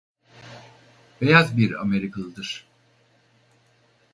Beyaz 1.21 1.57
bir 1.57 1.75
Amerikalıdır. 1.75 2.67